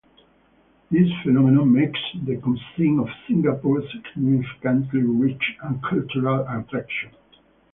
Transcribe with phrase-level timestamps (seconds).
[0.89, 7.11] This phenomenon makes the cuisine of Singapore significantly rich and a cultural attraction.